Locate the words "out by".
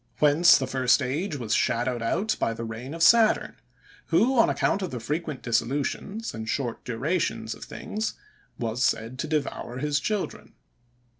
2.01-2.55